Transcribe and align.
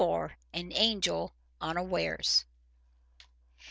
AN 0.51 0.71
ANGEL 0.71 1.31
UNAWARES. 1.61 2.45